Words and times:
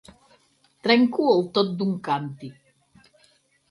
Trenco 0.87 1.29
el 1.35 1.45
tòt 1.59 1.71
d'un 1.77 1.95
càntir. 2.11 2.55